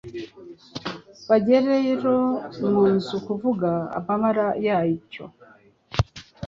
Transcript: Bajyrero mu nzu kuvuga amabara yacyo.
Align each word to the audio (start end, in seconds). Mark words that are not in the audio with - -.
Bajyrero 1.29 2.17
mu 2.69 2.81
nzu 2.93 3.17
kuvuga 3.25 3.69
amabara 3.97 4.47
yacyo. 4.65 5.25